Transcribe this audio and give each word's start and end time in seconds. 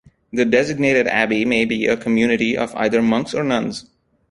The 0.33 0.45
designated 0.45 1.05
abbey 1.05 1.45
may 1.45 1.63
be 1.63 1.85
a 1.85 1.95
community 1.95 2.57
of 2.57 2.73
either 2.75 3.03
monks 3.03 3.35
or 3.35 3.43
nuns. 3.43 3.85